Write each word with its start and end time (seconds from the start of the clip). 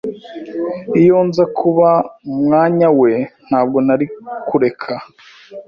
Iyo 1.01 1.17
nza 1.27 1.45
kuba 1.57 1.89
mu 2.25 2.35
mwanya 2.43 2.87
we, 2.99 3.11
ntabwo 3.47 3.77
nari 3.87 4.05
kureka. 4.47 4.93